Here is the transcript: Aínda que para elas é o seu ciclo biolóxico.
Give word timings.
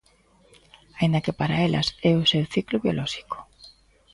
Aínda 0.99 1.23
que 1.25 1.37
para 1.39 1.59
elas 1.67 1.87
é 2.09 2.11
o 2.15 2.27
seu 2.31 2.43
ciclo 2.53 2.81
biolóxico. 2.83 3.37